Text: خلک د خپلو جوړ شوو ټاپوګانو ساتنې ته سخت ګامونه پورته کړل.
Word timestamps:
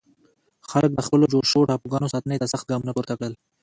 خلک 0.71 0.91
د 0.95 0.99
خپلو 1.07 1.25
جوړ 1.33 1.43
شوو 1.51 1.67
ټاپوګانو 1.69 2.11
ساتنې 2.13 2.37
ته 2.41 2.45
سخت 2.53 2.65
ګامونه 2.71 2.91
پورته 2.95 3.13
کړل. 3.19 3.33